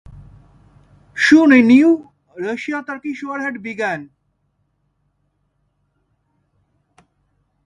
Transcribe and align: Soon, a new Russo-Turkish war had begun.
Soon, 1.15 1.51
a 1.51 1.61
new 1.61 2.09
Russo-Turkish 2.35 3.21
war 3.21 3.39
had 3.41 3.61
begun. 3.61 4.09